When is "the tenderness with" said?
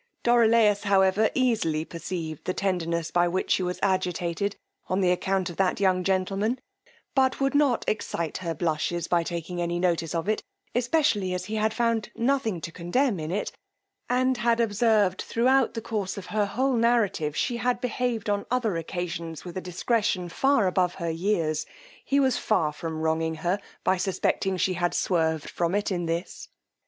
2.45-3.27